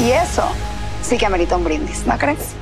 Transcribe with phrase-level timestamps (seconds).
[0.00, 0.44] Y eso
[1.02, 2.56] sí que amerita un brindis, ¿no crees?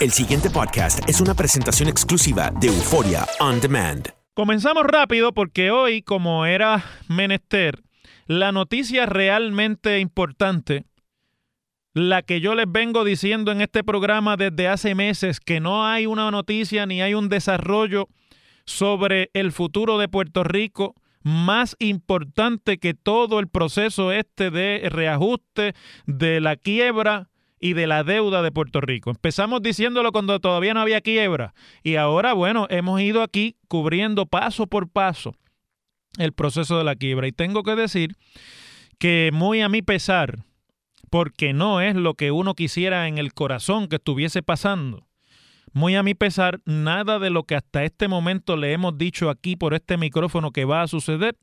[0.00, 4.06] El siguiente podcast es una presentación exclusiva de Euforia On Demand.
[4.34, 7.82] Comenzamos rápido porque hoy, como era menester,
[8.26, 10.84] la noticia realmente importante,
[11.94, 16.04] la que yo les vengo diciendo en este programa desde hace meses, que no hay
[16.04, 18.08] una noticia ni hay un desarrollo
[18.66, 25.74] sobre el futuro de Puerto Rico más importante que todo el proceso este de reajuste,
[26.06, 27.28] de la quiebra
[27.60, 29.10] y de la deuda de Puerto Rico.
[29.10, 34.66] Empezamos diciéndolo cuando todavía no había quiebra y ahora, bueno, hemos ido aquí cubriendo paso
[34.66, 35.34] por paso
[36.18, 37.28] el proceso de la quiebra.
[37.28, 38.16] Y tengo que decir
[38.98, 40.44] que muy a mi pesar,
[41.10, 45.06] porque no es lo que uno quisiera en el corazón que estuviese pasando,
[45.72, 49.56] muy a mi pesar, nada de lo que hasta este momento le hemos dicho aquí
[49.56, 51.36] por este micrófono que va a suceder,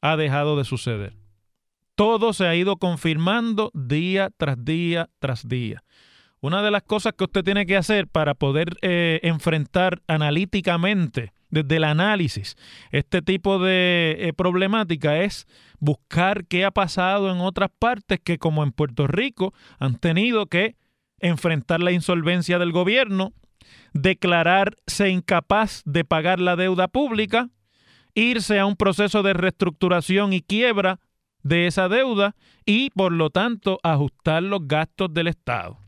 [0.00, 1.14] ha dejado de suceder.
[1.94, 5.82] Todo se ha ido confirmando día tras día tras día.
[6.40, 11.76] Una de las cosas que usted tiene que hacer para poder eh, enfrentar analíticamente, desde
[11.76, 12.56] el análisis,
[12.90, 15.46] este tipo de eh, problemática es
[15.78, 20.76] buscar qué ha pasado en otras partes que como en Puerto Rico han tenido que
[21.20, 23.32] enfrentar la insolvencia del gobierno,
[23.92, 27.50] declararse incapaz de pagar la deuda pública,
[28.14, 31.00] irse a un proceso de reestructuración y quiebra
[31.42, 32.34] de esa deuda
[32.64, 35.78] y por lo tanto ajustar los gastos del Estado.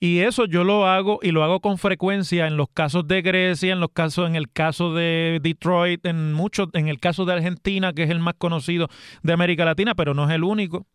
[0.00, 3.72] Y eso yo lo hago y lo hago con frecuencia en los casos de Grecia,
[3.72, 7.92] en los casos, en el caso de Detroit, en muchos, en el caso de Argentina,
[7.92, 8.88] que es el más conocido
[9.22, 10.86] de América Latina, pero no es el único.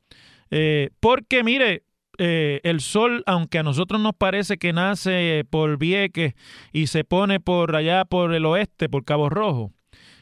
[0.52, 1.84] Eh, porque, mire,
[2.18, 6.34] eh, el sol, aunque a nosotros nos parece que nace por Vieques
[6.72, 9.72] y se pone por allá por el oeste, por Cabo Rojo,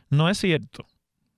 [0.09, 0.85] no es cierto.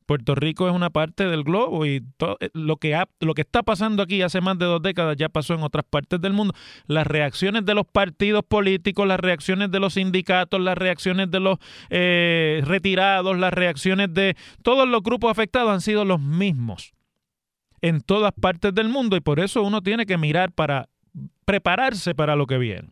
[0.06, 4.04] Puerto Rico es una parte del globo y eh, lo, que lo que está pasando
[4.04, 6.54] aquí hace más de dos décadas ya pasó en otras partes del mundo.
[6.88, 11.58] Las reacciones de los partidos políticos, las reacciones de los sindicatos, las reacciones de los
[11.90, 16.94] eh, retirados, las reacciones de todos los grupos afectados han sido los mismos
[17.84, 20.88] en todas partes del mundo y por eso uno tiene que mirar para
[21.44, 22.90] prepararse para lo que viene.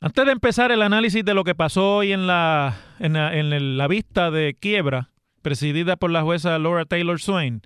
[0.00, 3.76] Antes de empezar el análisis de lo que pasó hoy en la, en la, en
[3.76, 5.10] la vista de quiebra
[5.42, 7.62] presidida por la jueza Laura Taylor Swain,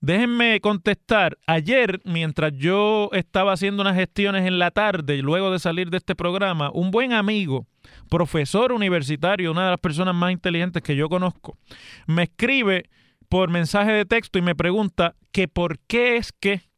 [0.00, 1.38] déjenme contestar.
[1.48, 6.14] Ayer, mientras yo estaba haciendo unas gestiones en la tarde, luego de salir de este
[6.14, 7.66] programa, un buen amigo,
[8.08, 11.58] profesor universitario, una de las personas más inteligentes que yo conozco,
[12.06, 12.88] me escribe
[13.32, 16.68] por mensaje de texto y me pregunta que por qué es que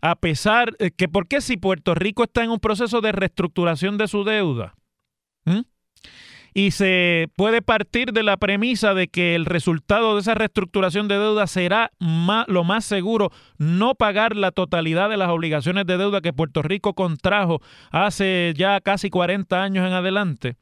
[0.00, 3.98] a pesar eh, que por qué si Puerto Rico está en un proceso de reestructuración
[3.98, 4.76] de su deuda.
[6.56, 11.18] Y se puede partir de la premisa de que el resultado de esa reestructuración de
[11.18, 16.32] deuda será lo más seguro no pagar la totalidad de las obligaciones de deuda que
[16.32, 17.60] Puerto Rico contrajo
[17.90, 20.54] hace ya casi 40 años en adelante.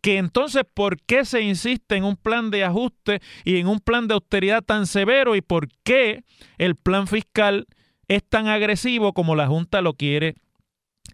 [0.00, 4.06] Que entonces, ¿por qué se insiste en un plan de ajuste y en un plan
[4.06, 6.22] de austeridad tan severo y por qué
[6.56, 7.66] el plan fiscal
[8.06, 10.36] es tan agresivo como la Junta lo quiere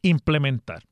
[0.02, 0.87] implementar?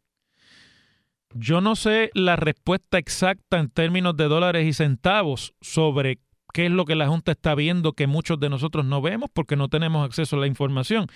[1.39, 6.21] Yo no sé la respuesta exacta en términos de dólares y centavos sobre
[6.55, 9.55] qué es lo que la Junta está viendo que muchos de nosotros no vemos porque
[9.55, 11.09] no tenemos acceso a la información.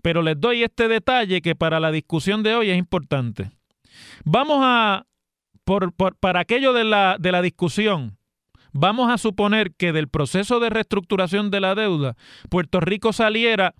[0.00, 3.50] Pero les doy este detalle que para la discusión de hoy es importante.
[4.24, 5.04] Vamos a,
[5.64, 8.16] por, para aquello de la, de la discusión,
[8.72, 12.16] vamos a suponer que del proceso de reestructuración de la deuda,
[12.48, 13.74] Puerto Rico saliera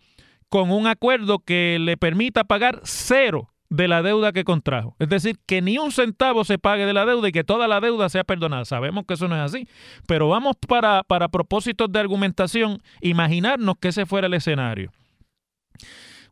[0.51, 4.97] con un acuerdo que le permita pagar cero de la deuda que contrajo.
[4.99, 7.81] Es decir, que ni un centavo se pague de la deuda y que toda la
[7.81, 8.65] deuda sea perdonada.
[8.65, 9.69] Sabemos que eso no es así,
[10.07, 14.93] pero vamos para, para propósitos de argumentación, imaginarnos que ese fuera el escenario.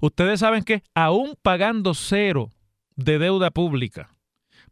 [0.00, 2.50] Ustedes saben que aún pagando cero
[2.96, 4.13] de deuda pública,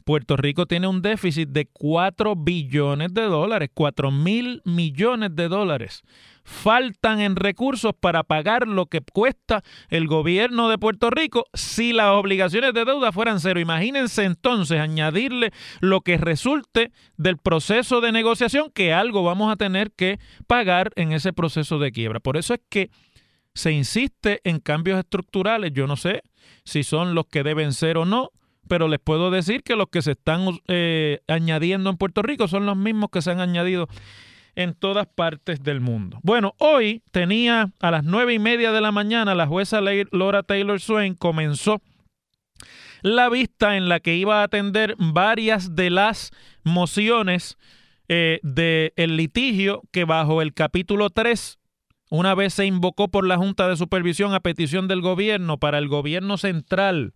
[0.04, 6.02] Puerto Rico tiene un déficit de 4 billones de dólares, 4 mil millones de dólares
[6.44, 12.10] faltan en recursos para pagar lo que cuesta el gobierno de Puerto Rico si las
[12.10, 13.60] obligaciones de deuda fueran cero.
[13.60, 19.92] Imagínense entonces añadirle lo que resulte del proceso de negociación que algo vamos a tener
[19.92, 22.20] que pagar en ese proceso de quiebra.
[22.20, 22.90] Por eso es que
[23.54, 25.72] se insiste en cambios estructurales.
[25.72, 26.22] Yo no sé
[26.64, 28.30] si son los que deben ser o no,
[28.72, 32.64] pero les puedo decir que los que se están eh, añadiendo en Puerto Rico son
[32.64, 33.86] los mismos que se han añadido
[34.54, 36.18] en todas partes del mundo.
[36.22, 40.80] Bueno, hoy tenía a las nueve y media de la mañana la jueza Laura Taylor
[40.80, 41.82] Swain comenzó
[43.02, 46.30] la vista en la que iba a atender varias de las
[46.64, 47.58] mociones
[48.08, 51.58] eh, del litigio que bajo el capítulo 3
[52.08, 55.88] una vez se invocó por la Junta de Supervisión a petición del gobierno para el
[55.88, 57.12] gobierno central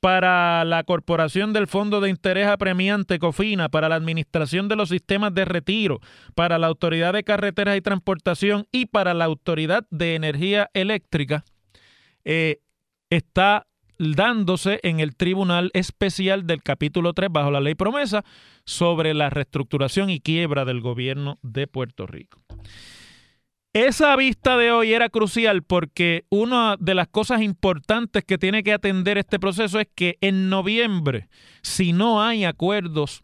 [0.00, 5.34] para la Corporación del Fondo de Interés Apremiante, COFINA, para la Administración de los Sistemas
[5.34, 6.00] de Retiro,
[6.34, 11.44] para la Autoridad de Carreteras y Transportación y para la Autoridad de Energía Eléctrica,
[12.24, 12.60] eh,
[13.10, 13.66] está
[13.98, 18.24] dándose en el Tribunal Especial del capítulo 3 bajo la ley promesa
[18.64, 22.38] sobre la reestructuración y quiebra del gobierno de Puerto Rico.
[23.72, 28.72] Esa vista de hoy era crucial porque una de las cosas importantes que tiene que
[28.72, 31.28] atender este proceso es que en noviembre,
[31.62, 33.22] si no hay acuerdos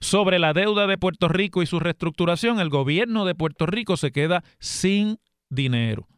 [0.00, 4.12] sobre la deuda de Puerto Rico y su reestructuración, el gobierno de Puerto Rico se
[4.12, 5.18] queda sin
[5.50, 6.08] dinero.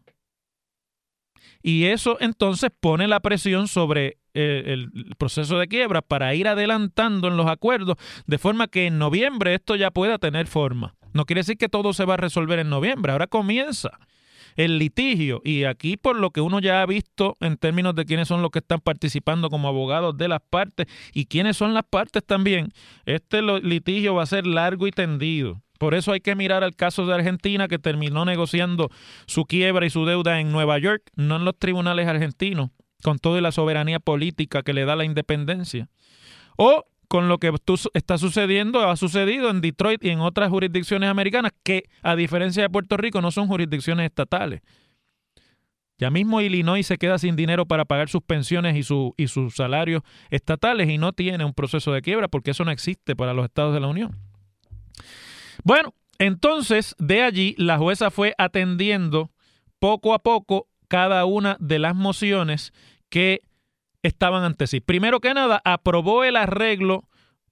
[1.62, 7.26] Y eso entonces pone la presión sobre eh, el proceso de quiebra para ir adelantando
[7.26, 7.96] en los acuerdos,
[8.26, 10.94] de forma que en noviembre esto ya pueda tener forma.
[11.16, 13.98] No quiere decir que todo se va a resolver en noviembre, ahora comienza
[14.56, 18.28] el litigio y aquí por lo que uno ya ha visto en términos de quiénes
[18.28, 22.22] son los que están participando como abogados de las partes y quiénes son las partes
[22.24, 22.70] también,
[23.06, 25.62] este litigio va a ser largo y tendido.
[25.78, 28.90] Por eso hay que mirar al caso de Argentina que terminó negociando
[29.26, 32.70] su quiebra y su deuda en Nueva York, no en los tribunales argentinos,
[33.02, 35.88] con toda la soberanía política que le da la independencia.
[36.56, 37.52] O con lo que
[37.94, 42.70] está sucediendo, ha sucedido en Detroit y en otras jurisdicciones americanas que, a diferencia de
[42.70, 44.62] Puerto Rico, no son jurisdicciones estatales.
[45.98, 49.54] Ya mismo Illinois se queda sin dinero para pagar sus pensiones y, su, y sus
[49.54, 53.46] salarios estatales y no tiene un proceso de quiebra porque eso no existe para los
[53.46, 54.18] estados de la Unión.
[55.64, 59.30] Bueno, entonces de allí la jueza fue atendiendo
[59.78, 62.72] poco a poco cada una de las mociones
[63.08, 63.40] que
[64.06, 64.80] estaban ante sí.
[64.80, 67.04] Primero que nada, aprobó el arreglo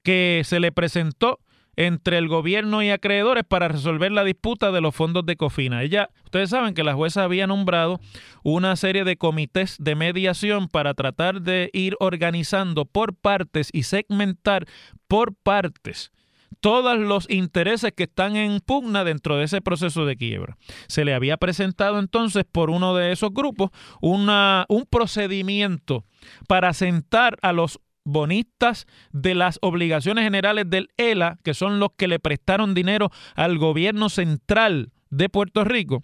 [0.02, 1.40] que se le presentó
[1.76, 5.82] entre el gobierno y acreedores para resolver la disputa de los fondos de Cofina.
[5.82, 8.00] Ella, ustedes saben que la jueza había nombrado
[8.42, 14.66] una serie de comités de mediación para tratar de ir organizando por partes y segmentar
[15.08, 16.12] por partes
[16.54, 20.56] todos los intereses que están en pugna dentro de ese proceso de quiebra.
[20.88, 23.70] Se le había presentado entonces por uno de esos grupos
[24.00, 26.04] una, un procedimiento
[26.48, 32.08] para sentar a los bonistas de las obligaciones generales del ELA, que son los que
[32.08, 36.02] le prestaron dinero al gobierno central de Puerto Rico,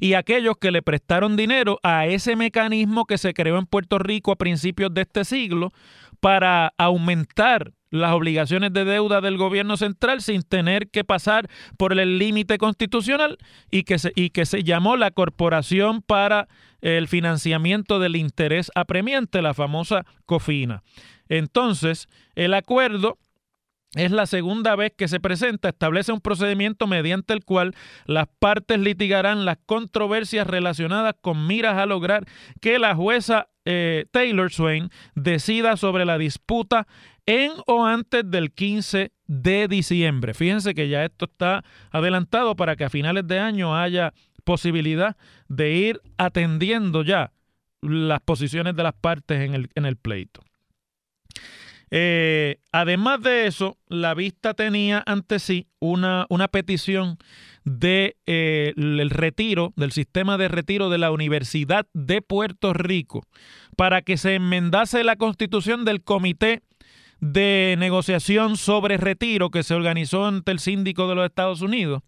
[0.00, 4.32] y aquellos que le prestaron dinero a ese mecanismo que se creó en Puerto Rico
[4.32, 5.72] a principios de este siglo
[6.20, 12.18] para aumentar las obligaciones de deuda del gobierno central sin tener que pasar por el
[12.18, 13.38] límite constitucional
[13.70, 16.48] y que, se, y que se llamó la Corporación para
[16.80, 20.82] el Financiamiento del Interés Apremiante, la famosa COFINA.
[21.28, 23.18] Entonces, el acuerdo
[23.94, 27.74] es la segunda vez que se presenta, establece un procedimiento mediante el cual
[28.06, 32.24] las partes litigarán las controversias relacionadas con miras a lograr
[32.62, 36.86] que la jueza eh, Taylor Swain decida sobre la disputa
[37.26, 40.34] en o antes del 15 de diciembre.
[40.34, 44.12] Fíjense que ya esto está adelantado para que a finales de año haya
[44.44, 45.16] posibilidad
[45.48, 47.32] de ir atendiendo ya
[47.80, 50.42] las posiciones de las partes en el, pleito.
[51.90, 57.18] Eh, además de eso, la vista tenía ante sí una, petición
[57.64, 58.72] de, eh,
[59.10, 63.24] retiro, del sistema de retiro de la Universidad de Puerto Rico,
[63.76, 66.62] para que se enmendase la constitución del Comité
[67.22, 72.02] de negociación sobre retiro que se organizó ante el síndico de los Estados Unidos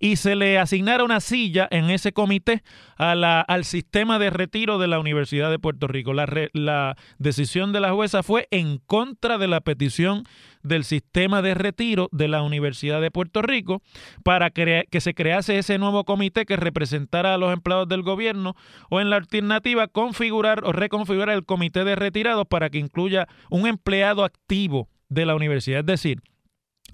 [0.00, 2.62] y se le asignara una silla en ese comité
[2.96, 6.14] a la, al sistema de retiro de la Universidad de Puerto Rico.
[6.14, 10.24] La, la decisión de la jueza fue en contra de la petición
[10.64, 13.82] del sistema de retiro de la Universidad de Puerto Rico
[14.24, 18.56] para que se crease ese nuevo comité que representara a los empleados del gobierno
[18.90, 23.66] o en la alternativa configurar o reconfigurar el comité de retirados para que incluya un
[23.66, 25.80] empleado activo de la universidad.
[25.80, 26.22] Es decir,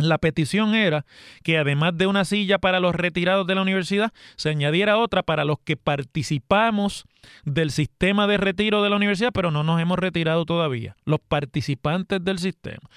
[0.00, 1.04] la petición era
[1.42, 5.44] que además de una silla para los retirados de la universidad, se añadiera otra para
[5.44, 7.04] los que participamos
[7.44, 12.24] del sistema de retiro de la universidad, pero no nos hemos retirado todavía, los participantes
[12.24, 12.88] del sistema.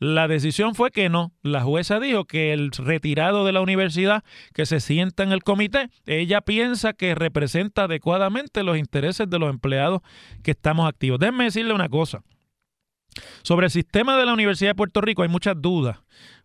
[0.00, 1.32] La decisión fue que no.
[1.42, 4.22] La jueza dijo que el retirado de la universidad
[4.54, 9.50] que se sienta en el comité, ella piensa que representa adecuadamente los intereses de los
[9.50, 10.02] empleados
[10.44, 11.18] que estamos activos.
[11.18, 12.22] Déjenme decirle una cosa.
[13.42, 15.98] Sobre el sistema de la Universidad de Puerto Rico hay muchas dudas,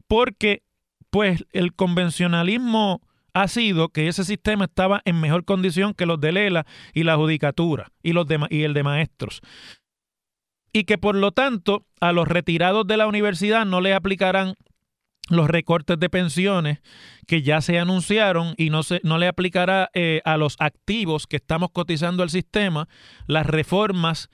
[0.07, 0.63] porque
[1.09, 3.01] pues el convencionalismo
[3.33, 7.15] ha sido que ese sistema estaba en mejor condición que los de Lela y la
[7.15, 9.41] judicatura y, los y el de maestros.
[10.71, 14.55] Y que por lo tanto a los retirados de la universidad no le aplicarán
[15.29, 16.81] los recortes de pensiones
[17.27, 21.37] que ya se anunciaron y no, se, no le aplicará eh, a los activos que
[21.37, 22.89] estamos cotizando al sistema
[23.25, 24.29] las reformas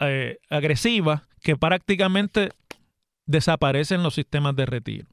[0.00, 2.50] eh, agresivas que prácticamente
[3.26, 5.06] desaparecen los sistemas de retiro.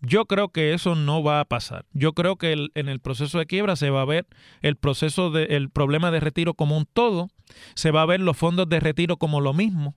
[0.00, 1.86] Yo creo que eso no va a pasar.
[1.92, 4.26] Yo creo que en el proceso de quiebra se va a ver
[4.60, 7.30] el proceso de, el problema de retiro como un todo,
[7.74, 9.94] se va a ver los fondos de retiro como lo mismo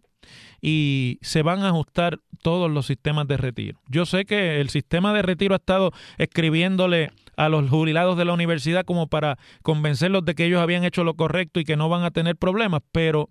[0.61, 3.79] y se van a ajustar todos los sistemas de retiro.
[3.89, 8.33] Yo sé que el sistema de retiro ha estado escribiéndole a los jubilados de la
[8.33, 12.03] universidad como para convencerlos de que ellos habían hecho lo correcto y que no van
[12.03, 13.29] a tener problemas, pero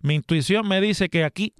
[0.00, 1.52] mi intuición me dice que aquí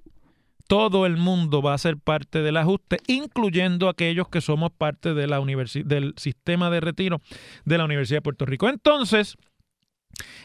[0.67, 5.27] todo el mundo va a ser parte del ajuste, incluyendo aquellos que somos parte de
[5.27, 5.39] la
[5.85, 7.21] del sistema de retiro
[7.65, 8.69] de la Universidad de Puerto Rico.
[8.69, 9.37] Entonces,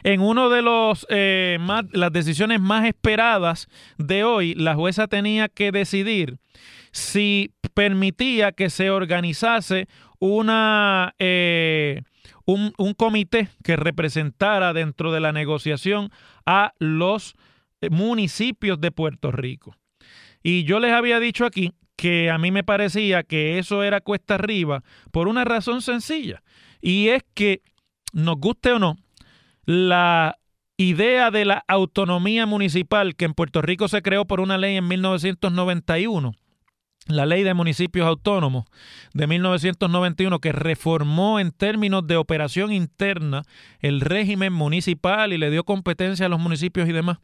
[0.02, 1.58] en uno de los eh,
[1.92, 6.38] las decisiones más esperadas de hoy, la jueza tenía que decidir
[6.92, 12.02] si permitía que se organizase una eh,
[12.44, 16.10] un, un, comité que representara dentro de la negociación
[16.46, 17.34] a los
[17.80, 19.76] eh, municipios de Puerto Rico.
[20.42, 24.36] Y yo les había dicho aquí que a mí me parecía que eso era cuesta
[24.36, 26.42] arriba por una razón sencilla.
[26.80, 27.62] Y es que,
[28.12, 28.96] nos guste o no,
[29.64, 30.38] la
[30.76, 34.86] idea de la autonomía municipal que en Puerto Rico se creó por una ley en
[34.86, 36.34] 1991,
[37.08, 38.66] la ley de municipios autónomos
[39.14, 43.42] de 1991 que reformó en términos de operación interna
[43.80, 47.18] el régimen municipal y le dio competencia a los municipios y demás,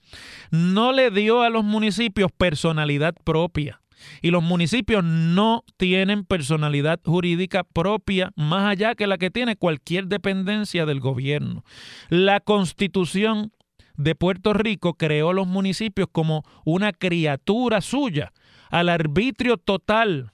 [0.50, 3.80] no le dio a los municipios personalidad propia.
[4.20, 10.08] Y los municipios no tienen personalidad jurídica propia más allá que la que tiene cualquier
[10.08, 11.64] dependencia del gobierno.
[12.10, 13.52] La constitución
[13.96, 18.32] de Puerto Rico creó los municipios como una criatura suya
[18.75, 20.33] al arbitrio total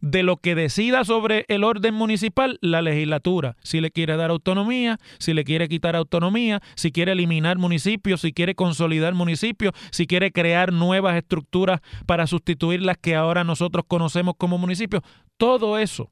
[0.00, 3.56] de lo que decida sobre el orden municipal la legislatura.
[3.62, 8.32] Si le quiere dar autonomía, si le quiere quitar autonomía, si quiere eliminar municipios, si
[8.32, 14.36] quiere consolidar municipios, si quiere crear nuevas estructuras para sustituir las que ahora nosotros conocemos
[14.38, 15.02] como municipios.
[15.36, 16.08] Todo eso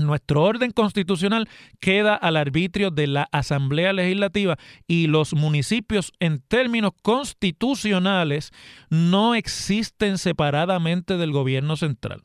[0.00, 1.48] nuestro orden constitucional
[1.80, 4.56] queda al arbitrio de la Asamblea Legislativa
[4.86, 8.50] y los municipios en términos constitucionales
[8.88, 12.22] no existen separadamente del gobierno central.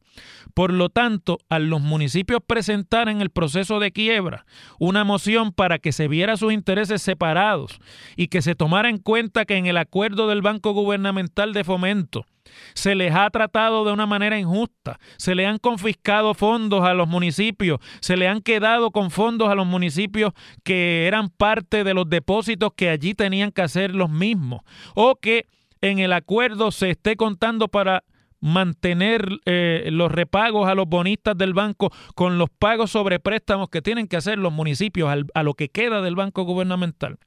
[0.53, 4.45] Por lo tanto, a los municipios presentar en el proceso de quiebra
[4.79, 7.79] una moción para que se viera sus intereses separados
[8.15, 12.25] y que se tomara en cuenta que en el acuerdo del Banco Gubernamental de Fomento
[12.73, 17.07] se les ha tratado de una manera injusta, se le han confiscado fondos a los
[17.07, 22.09] municipios, se le han quedado con fondos a los municipios que eran parte de los
[22.09, 24.61] depósitos que allí tenían que hacer los mismos,
[24.95, 25.45] o que
[25.81, 28.03] en el acuerdo se esté contando para
[28.39, 33.81] mantener eh, los repagos a los bonistas del banco con los pagos sobre préstamos que
[33.81, 37.17] tienen que hacer los municipios a lo que queda del banco gubernamental.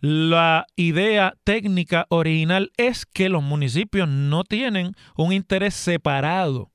[0.00, 6.70] La idea técnica original es que los municipios no tienen un interés separado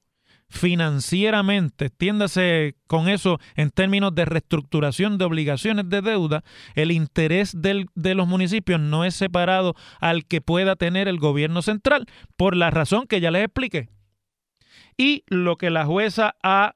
[0.50, 6.44] financieramente, tiéndase con eso en términos de reestructuración de obligaciones de deuda,
[6.75, 12.06] el interés de los municipios no es separado al que pueda tener el gobierno central,
[12.38, 13.89] por la razón que ya les expliqué.
[14.96, 16.75] Y lo que la jueza ha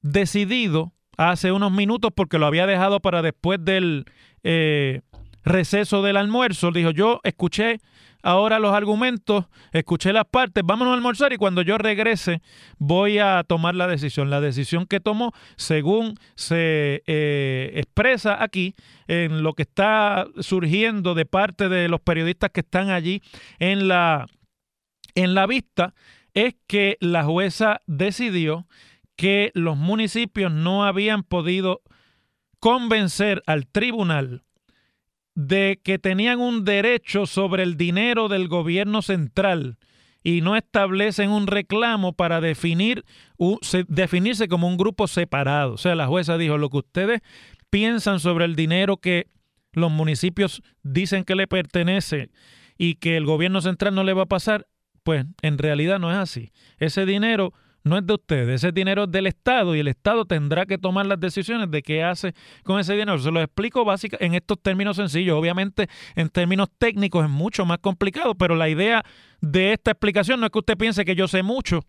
[0.00, 4.06] decidido hace unos minutos, porque lo había dejado para después del
[4.42, 5.02] eh,
[5.44, 7.80] receso del almuerzo, dijo, yo escuché
[8.22, 12.42] ahora los argumentos, escuché las partes, vámonos a almorzar y cuando yo regrese
[12.78, 14.30] voy a tomar la decisión.
[14.30, 18.74] La decisión que tomó, según se eh, expresa aquí,
[19.06, 23.22] en lo que está surgiendo de parte de los periodistas que están allí
[23.58, 24.26] en la,
[25.14, 25.94] en la vista,
[26.34, 28.66] es que la jueza decidió
[29.16, 31.82] que los municipios no habían podido
[32.60, 34.44] convencer al tribunal
[35.34, 39.78] de que tenían un derecho sobre el dinero del gobierno central
[40.22, 43.04] y no establecen un reclamo para definir,
[43.88, 45.74] definirse como un grupo separado.
[45.74, 47.20] O sea, la jueza dijo, lo que ustedes
[47.70, 49.28] piensan sobre el dinero que
[49.72, 52.30] los municipios dicen que le pertenece
[52.76, 54.66] y que el gobierno central no le va a pasar,
[55.04, 56.52] pues en realidad no es así.
[56.78, 60.66] Ese dinero no es de ustedes, ese dinero es del Estado y el Estado tendrá
[60.66, 63.18] que tomar las decisiones de qué hace con ese dinero.
[63.18, 65.38] Se lo explico básicamente en estos términos sencillos.
[65.38, 69.02] Obviamente en términos técnicos es mucho más complicado, pero la idea
[69.40, 71.80] de esta explicación no es que usted piense que yo sé mucho.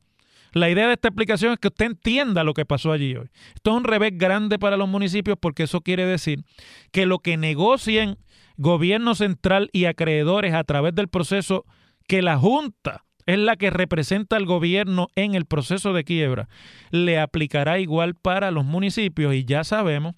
[0.54, 3.30] La idea de esta explicación es que usted entienda lo que pasó allí hoy.
[3.56, 6.44] Esto es un revés grande para los municipios porque eso quiere decir
[6.92, 8.18] que lo que negocien
[8.58, 11.66] gobierno central y acreedores a través del proceso
[12.08, 16.50] que la Junta es la que representa al gobierno en el proceso de quiebra,
[16.90, 20.16] le aplicará igual para los municipios y ya sabemos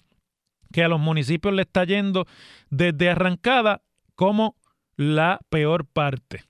[0.72, 2.26] que a los municipios le está yendo
[2.70, 3.82] desde arrancada
[4.16, 4.56] como
[4.96, 6.42] la peor parte.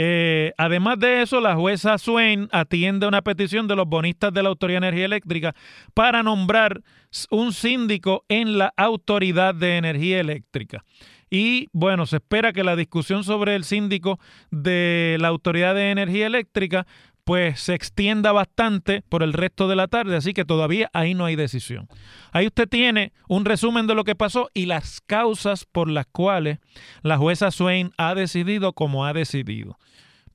[0.00, 4.48] Eh, además de eso, la jueza Swain atiende una petición de los bonistas de la
[4.50, 5.54] Autoridad de Energía Eléctrica
[5.92, 6.82] para nombrar
[7.30, 10.84] un síndico en la Autoridad de Energía Eléctrica.
[11.30, 14.18] Y bueno, se espera que la discusión sobre el síndico
[14.50, 16.86] de la Autoridad de Energía Eléctrica
[17.28, 21.26] pues se extienda bastante por el resto de la tarde, así que todavía ahí no
[21.26, 21.86] hay decisión.
[22.32, 26.58] Ahí usted tiene un resumen de lo que pasó y las causas por las cuales
[27.02, 29.76] la jueza Swain ha decidido como ha decidido.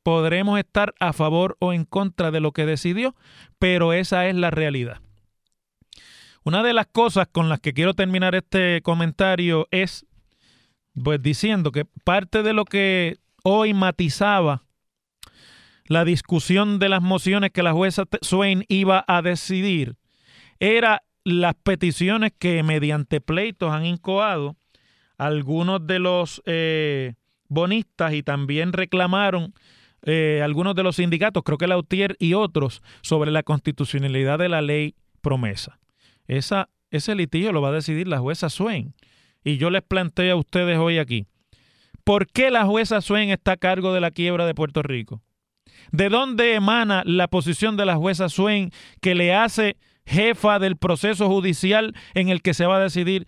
[0.04, 3.16] Podremos estar a favor o en contra de lo que decidió,
[3.58, 5.02] pero esa es la realidad.
[6.44, 10.06] Una de las cosas con las que quiero terminar este comentario es
[11.02, 14.64] pues diciendo que parte de lo que hoy matizaba
[15.86, 19.98] la discusión de las mociones que la jueza Swain iba a decidir
[20.60, 24.56] era las peticiones que mediante pleitos han incoado
[25.18, 27.14] algunos de los eh,
[27.48, 29.54] bonistas y también reclamaron
[30.06, 34.62] eh, algunos de los sindicatos, creo que Lautier y otros, sobre la constitucionalidad de la
[34.62, 35.80] ley promesa.
[36.28, 38.94] Esa, ese litigio lo va a decidir la jueza Swain
[39.44, 41.26] y yo les planteo a ustedes hoy aquí,
[42.04, 45.22] ¿por qué la jueza Swain está a cargo de la quiebra de Puerto Rico?
[45.92, 51.28] ¿De dónde emana la posición de la jueza Swain que le hace jefa del proceso
[51.28, 53.26] judicial en el que se va a decidir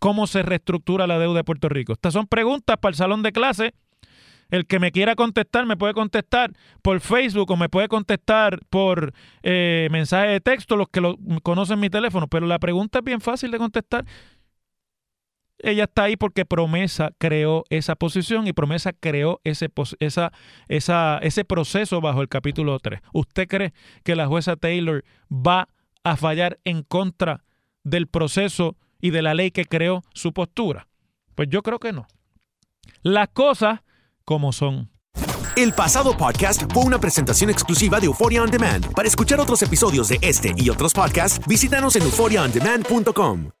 [0.00, 1.92] cómo se reestructura la deuda de Puerto Rico?
[1.92, 3.74] Estas son preguntas para el salón de clase.
[4.50, 9.12] El que me quiera contestar me puede contestar por Facebook o me puede contestar por
[9.42, 12.28] eh, mensaje de texto, los que lo, conocen mi teléfono.
[12.28, 14.06] Pero la pregunta es bien fácil de contestar.
[15.60, 20.32] Ella está ahí porque Promesa creó esa posición y Promesa creó ese, esa,
[20.68, 23.00] esa, ese proceso bajo el capítulo 3.
[23.12, 23.72] ¿Usted cree
[24.04, 25.68] que la jueza Taylor va
[26.04, 27.44] a fallar en contra
[27.82, 30.88] del proceso y de la ley que creó su postura?
[31.34, 32.06] Pues yo creo que no.
[33.02, 33.80] Las cosas
[34.24, 34.90] como son.
[35.56, 38.92] El pasado podcast fue una presentación exclusiva de Euphoria On Demand.
[38.94, 43.57] Para escuchar otros episodios de este y otros podcasts, visítanos en euphoriaondemand.com.